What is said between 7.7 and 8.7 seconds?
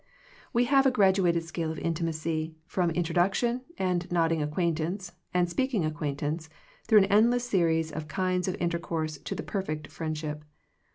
of kinds of